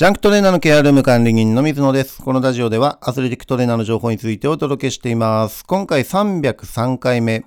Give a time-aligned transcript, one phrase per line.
[0.00, 2.22] ジャンクトレーナーのケアルーム管理人の水野です。
[2.22, 5.62] このラジオではアスレティックトレーナーの情報についてお届けしています。
[5.66, 7.44] 今回303回目、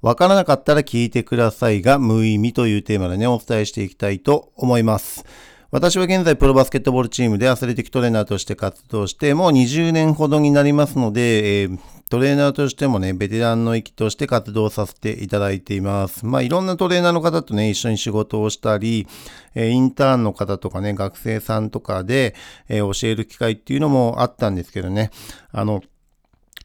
[0.00, 5.24] わからなかったら聞いてくださいが無意味というテーマでね、お伝えしていきたいと思います。
[5.70, 11.78] 私は現在プロバスケットボールチームでアスレティックトレーナーとして活動してもう20年ほどになりますので、えー
[12.10, 16.24] トレーナーとしてもね、ベテランの域として活動させていただいています。
[16.24, 19.06] まあ、いろんなトレーナーの方とね、一緒に仕事をしたり、
[19.54, 22.34] えインターンの方とかね、学生さんとかで、
[22.70, 25.10] え教える機会っていうのもあったんですけどね、
[25.52, 25.82] あの、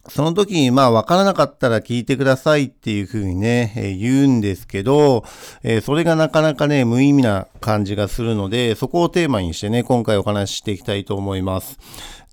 [0.09, 5.23] その時に、まあ、わからなかったら聞いてくださいっていうふうにね、えー、言うんですけど、
[5.63, 11.80] えー、それがなかなかね、無意味な感じがするので、そこをテーマにしてね、今回お話ししていきたいと思います。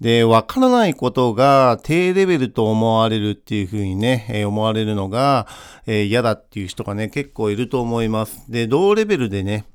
[0.00, 5.46] で、わからないことが低レベルと思われるっていうふうにね、えー、思われるのが、
[5.86, 8.50] え嫌だっていう人がね、結構いると思います。
[8.50, 9.66] で、同レベルでね、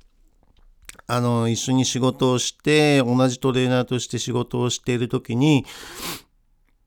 [1.08, 5.64] あの、一緒に仕事をして、同じトレーナーとして仕事をしているときに、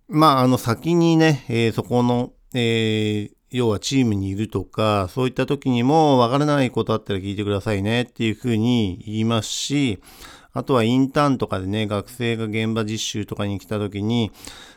[0.08, 10.00] まあ、あの、先にね、えー、そこの、えー、要はチームにいるとか、そういった時にも、わからないことあったら聞いてくださいねっていうふうに言いますし、
[10.54, 14.32] あとはインターンとかでね、学生が現場実習とかに来た時に、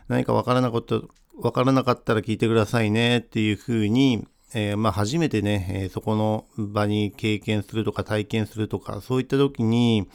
[0.10, 1.08] 何かわからなこと、
[1.40, 10.10] わからなかったら聞いてくださいねっていうふうに、えー、まあ初めてね、えー、そこの場に経験するとか体験するとか、そういった時に、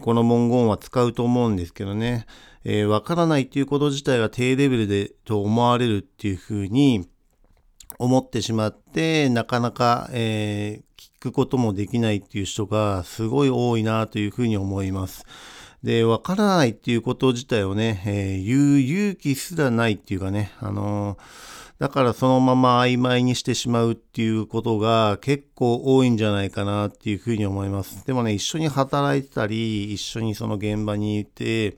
[0.00, 2.26] この文言は使うと思うんですけどね。
[2.64, 7.08] えー、わからないっていうこと自体が低レベルでと思われるっていうふうに
[7.98, 15.24] 思ってしまって、なかなか、えー、聞くこともできないっていう人がすごい多いなというふうに思います。
[15.82, 28.06] で、わからないっていうこと自体をね、えー、言う勇気すらないっていうかね、あのーだからそのまま曖昧にしてしまうっていうことが結構多いんじゃないかなっていうふうに思います。
[28.06, 31.76] でもね、一緒に働いてたり、一緒にその現場にいて、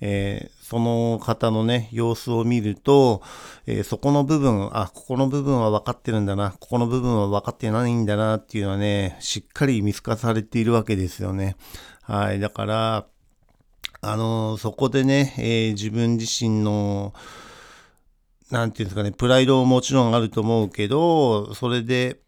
[0.00, 3.22] えー、その方のね、様子を見ると、
[3.66, 11.54] えー、そこの部分、あ、ここの部分は分かってるんだな、ここの部分は分かってないんだなっていうのはね、しっかり見透かされているわけですよね。
[12.02, 12.40] はい。
[12.40, 13.06] だから、
[14.00, 17.14] あのー、そこでね、え、自分自身の、
[18.50, 22.20] なんていうんですかね、プライドももちろんあると思うけど、それで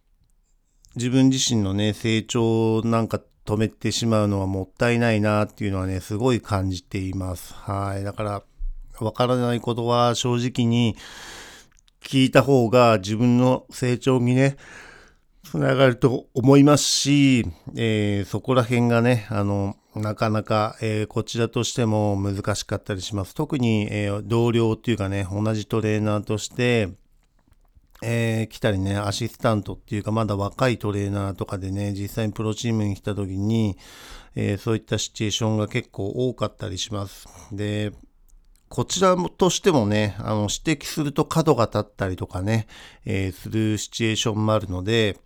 [0.97, 7.55] 自分自身のね、成長なんか止めてしまうのはもったいないなっていうのはね、すごい感じています。
[7.55, 8.05] はい。
[8.05, 8.43] だから、
[9.01, 10.97] わからないことは正直に
[12.03, 14.57] 聞いた方が自分の成長にね、
[15.45, 17.47] つながると思いますし、
[17.77, 23.35] えー、そこら辺がね、あの、なかなか、えー、こちらとしても難しかったりします。
[23.35, 26.89] 特に、えー、同僚っていうかね、同じトレーナーとして、
[28.03, 33.77] えー、来たりね、アシスタントっていうか、まだ若いトレーナーとかでね、実際にプロチームに来た時に、
[34.37, 37.27] え、そういったシチュエーションが結構多かったりします。
[37.51, 37.93] で、
[38.69, 42.69] こちらとしてもね、あの、指摘すると角が立ったりとかね、
[43.05, 45.19] え、するシチュエーションもあるので、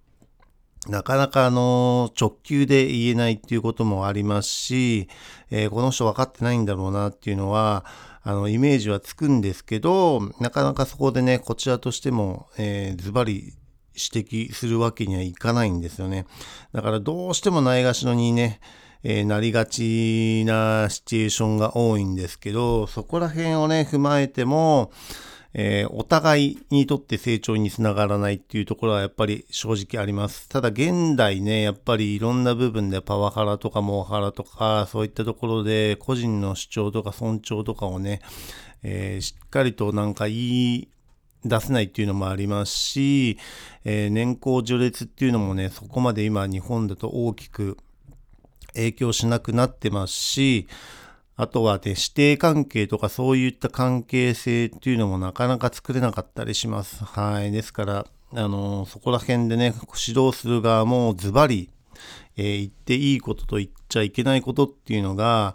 [0.89, 5.09] なかなかあの、直球で言えないっていうこともありますし、
[5.51, 7.85] えー、この人分かってないんだろうなっていうのは、
[8.25, 13.55] あの、イメージはつくんですけど、なかなかそこでね、こちらとしても、えー、ズバリ
[13.95, 16.27] 指摘するわけにはいかないんですよね。
[16.73, 18.61] だからどうしてもないがしろにね、
[19.05, 24.93] えー、なりがちなシチュエーションが多いんですけど、そこら辺をね、踏まえても、
[25.55, 30.49] えー、お互いにとって成長につながらないっていうところはやっぱり正直あります。
[30.49, 38.21] ただ現代ね、やっぱりいろんな部分でパワハラとかモハラとか、そういったところで個人の主張とか尊重とかをね、
[38.83, 40.89] えー、しっかりとなんか言い
[41.45, 43.39] 出せないっていうのもありますし、
[43.85, 47.77] えー、年功序列っていうのもね、そこまで今日本だと大きく
[48.75, 50.67] 影響しなくなってますし、
[51.37, 57.05] あとはね、指定関係とかそういった関係性っていうのもなかなか作れなかったりします。
[57.05, 57.51] はい。
[57.51, 59.75] ですから、あの、そこら辺でね、
[60.07, 61.71] 指導する側もズバリ、
[62.37, 65.55] えー、言っていいことと言っちゃいけないことっていうのが、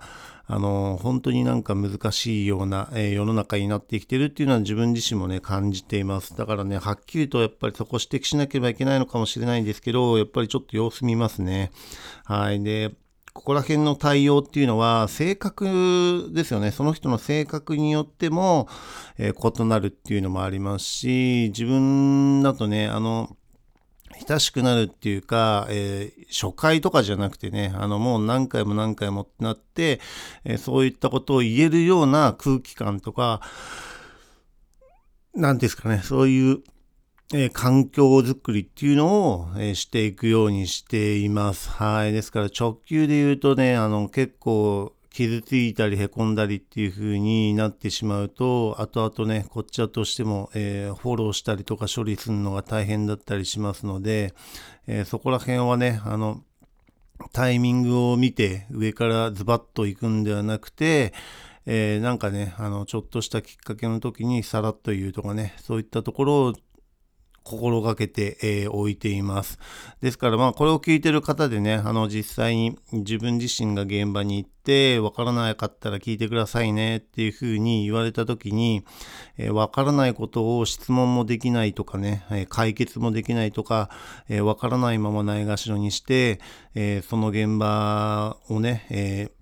[0.49, 6.37] あの、本当になんか難しいような、え世の中になってきてるっていうのは自分自身もね、感じています。
[6.37, 11.71] だからね、はっきりとやっぱりそこ指摘しなければいけないのかもしれないんですけど、やっぱりちょっと様子見ますね。
[12.23, 12.63] はい。
[12.63, 12.93] で、
[13.37, 16.71] ここら辺の対応っていうのは性格ですよね。
[16.71, 18.67] その人の性格によっても、
[19.19, 23.37] えー、異なるっていうのもありますし、自分だとね、あの、
[24.27, 30.01] 親しくなるっていうか、えー、初回とかじゃなくてね、あの、もう何回も何回もってなって、
[30.43, 33.41] えー、そういったことを言えるような空気感とか、
[35.35, 36.63] 何ですかね、そういう
[37.33, 41.69] えー、環境づくりっていうのを、えー、していくようにしています。
[41.69, 42.13] はい。
[42.13, 54.33] ですから直球で言うとね、あの結構傷ついたりへこんだりっていう風になってしまうと、後々ね、こっちらとしても、えー、フォローしたりとか処理するのが大変だったりしますので、
[54.85, 56.43] えー、そこら辺はね、あの、
[57.33, 61.13] タイミングを見て上からズバッと行くんではなくて、
[61.65, 66.53] えー、なんかね、あの、ちょっとしたきっかけの時にさらっと言うとかね、そういったところを
[67.47, 69.57] 心がけて、えー、置いています。
[70.01, 78.83] ですから、まあ、これを聞いてる方でね、あの、実際に自分自身が現場に行って、わからなかったら聞いてくださいねっていうふうに言われた時に、
[79.37, 83.89] えー、わからないことを質問もできないとかね、えー、解決もできないとか、
[84.27, 86.41] え、わからないままないがしろにして、
[86.75, 89.36] えその現場をね、え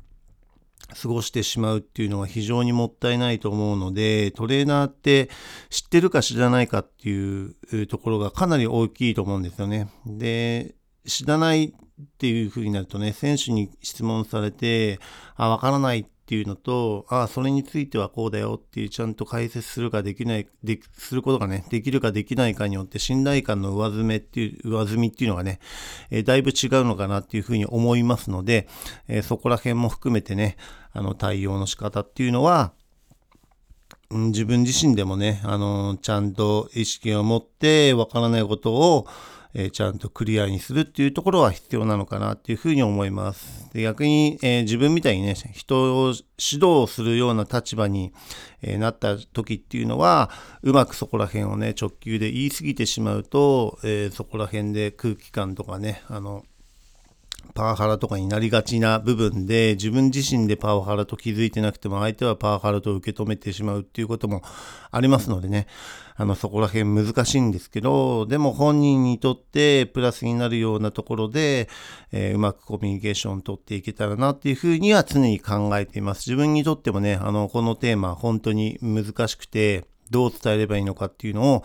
[1.01, 5.29] 過ごしてしまうっていうのは非常にもったいないと思うので、トレーナーって
[5.69, 9.89] 知ってるか知らないかっていうところがかなり大きいと思うんですよね。
[10.05, 10.75] で、
[11.05, 11.73] 知らないっ
[12.17, 14.99] ていうふうになるとね、選手に質問されて、
[15.35, 25.59] あ、わからないっっていうのと、ああ、それについてはこうだよっていうちゃんと解説するかできない、ですることがね、できるかできないかによって信頼感の上積めっていう、上積みっていうのがね、
[26.09, 28.67] えー、だいぶ違うのかなっていうふうに思いますので、
[29.07, 30.57] えー、そこら辺も含めてね、
[30.93, 32.73] あの、対応の仕方っていうのは、
[34.09, 39.07] 自分自身でもね、あの、ちゃんと意識を持ってわからないことを、
[39.57, 43.69] えー、ちゃんとクリアにするっていうところは必要なのかなっていうふうに思います。
[43.73, 48.11] で逆に、えー、自分みたいにね、人を指導するような立場に、
[48.61, 50.29] えー、なった時っていうのは、
[50.61, 56.43] うまくそこら辺をね、直球で言い過ぎてしまうと、えそこら辺で空気感とかね、あの、
[57.55, 64.43] パワハラとかになりがちな部分で自分自身でパワハラと気づいてなくても相手はパワハラと受け止めてしまうっていうことも
[64.91, 65.65] ありますのでね、
[66.17, 71.69] あのそこら辺難しいんですけど、でも本人にとってプラスになるようなところで、
[72.11, 76.29] えー、うまくコミュニケーションを取っていけたらなっていうふうには常に考えています。
[76.29, 79.85] 自分にとってもね、あのこのテーマ本当に難しくて、
[80.15, 81.63] どう伝えればいいのかっていうのを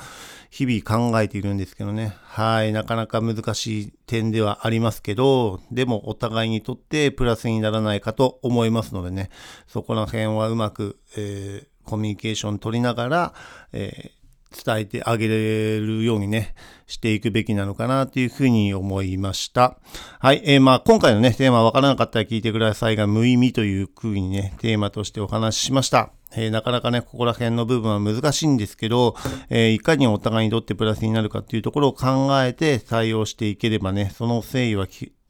[0.50, 2.16] 日々考えているんですけどね。
[2.24, 2.72] はい。
[2.72, 9.30] なかなか難しい点ではありますけど、でもお互いにとってプラスにならないかと思いますのでね、
[9.68, 13.34] そこら辺はうまく、えー、コミュニケーション取りながら、
[13.72, 14.19] えー
[14.50, 16.54] 伝えてあげれるようにね、
[16.86, 19.78] していくべきなのかなというふうに思いました。
[20.18, 20.42] はい。
[20.44, 26.10] えー、まあ、今回のね、テーマわからなかったら聞いてくださいが、無意味というふうにね、テーマとしてお話ししました。
[26.32, 29.14] えー、なかなかね、ここら辺の部分は難しいんですけど、
[29.48, 34.86] えー、いかにお互いにとってプラスになるかっていうところを考えて対応していければね、その誠意は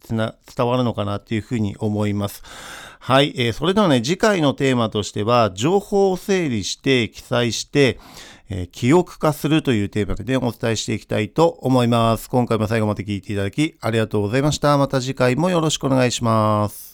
[0.08, 2.42] 伝わるのかなっていうふうに思います。
[2.98, 3.32] はい。
[3.36, 7.98] えー、それではね、次回のテーマとしては、情報を整理して記載して、
[8.50, 12.28] えー、記憶化するというテーマでお伝えしていきたいと思います。
[12.28, 14.76] 今回も最後まで聞いていただきありがとうございました。
[14.76, 16.89] また次回もよろしくお願いします。